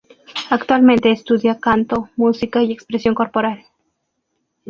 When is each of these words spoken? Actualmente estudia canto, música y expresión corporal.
Actualmente 0.49 1.11
estudia 1.11 1.59
canto, 1.59 2.09
música 2.15 2.63
y 2.63 2.71
expresión 2.71 3.13
corporal. 3.13 3.65